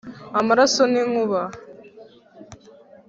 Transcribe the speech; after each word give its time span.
amaraso 0.39 0.81
n'inkuba 0.91 1.41